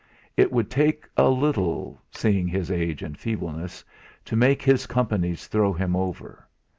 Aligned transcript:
It 0.35 0.51
would 0.51 0.71
take 0.71 1.07
little, 1.15 2.01
seeing 2.09 2.47
his 2.47 2.71
age 2.71 3.03
and 3.03 3.15
feebleness, 3.15 3.85
to 4.25 4.35
make 4.35 4.63
his 4.63 4.87
Companies 4.87 5.45
throw 5.45 5.73
him 5.73 5.95
over. 5.95 6.47